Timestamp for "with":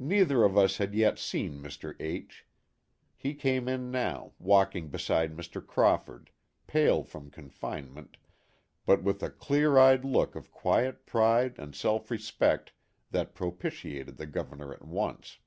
9.04-9.22